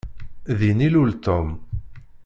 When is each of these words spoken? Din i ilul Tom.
Din 0.59 0.79
i 0.81 0.83
ilul 0.85 1.11
Tom. 1.25 1.47